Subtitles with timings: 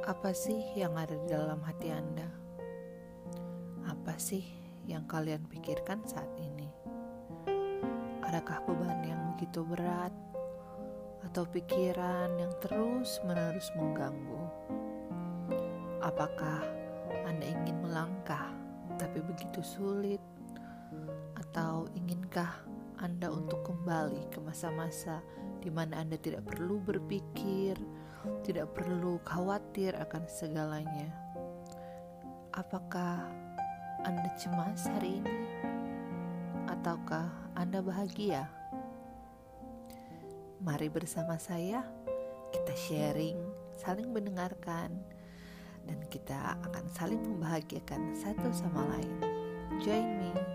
[0.00, 2.24] Apa sih yang ada di dalam hati Anda?
[3.84, 4.40] Apa sih
[4.88, 6.72] yang kalian pikirkan saat ini?
[8.24, 10.08] Adakah beban yang begitu berat
[11.20, 14.44] atau pikiran yang terus-menerus mengganggu?
[16.00, 16.64] Apakah
[17.28, 18.56] Anda ingin melangkah
[18.96, 20.24] tapi begitu sulit?
[21.36, 22.64] Atau inginkah
[22.96, 25.20] Anda untuk kembali ke masa-masa
[25.60, 27.76] di mana Anda tidak perlu berpikir,
[28.50, 31.06] tidak perlu khawatir akan segalanya.
[32.50, 33.30] Apakah
[34.02, 35.38] Anda cemas hari ini,
[36.66, 38.50] ataukah Anda bahagia?
[40.58, 41.86] Mari bersama saya,
[42.50, 43.38] kita sharing,
[43.78, 44.98] saling mendengarkan,
[45.86, 49.14] dan kita akan saling membahagiakan satu sama lain.
[49.78, 50.49] Join me.